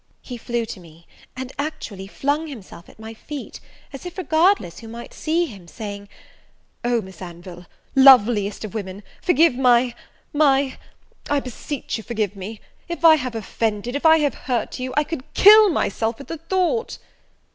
He 0.23 0.35
flew 0.35 0.65
to 0.65 0.79
me, 0.79 1.05
and 1.35 1.51
actually 1.59 2.07
flung 2.07 2.47
himself 2.47 2.89
at 2.89 2.97
my 2.97 3.13
feet, 3.13 3.59
as 3.93 4.03
if 4.03 4.17
regardless 4.17 4.79
who 4.79 4.87
might 4.87 5.13
see 5.13 5.45
him, 5.45 5.67
saying, 5.67 6.09
"O, 6.83 7.01
Miss 7.03 7.21
Anville, 7.21 7.67
loveliest 7.95 8.65
of 8.65 8.73
women, 8.73 9.03
forgive 9.21 9.53
my, 9.55 9.93
my, 10.33 10.79
I 11.29 11.39
beseech 11.39 11.99
you 11.99 12.03
forgive 12.03 12.35
me; 12.35 12.59
if 12.87 13.05
I 13.05 13.13
have 13.17 13.35
offended 13.35 13.95
if 13.95 14.07
I 14.07 14.17
have 14.17 14.33
hurt 14.49 14.79
you 14.79 14.91
I 14.97 15.03
could 15.03 15.35
kill 15.35 15.69
myself 15.69 16.19
at 16.19 16.29
the 16.29 16.39
thought! 16.39 16.97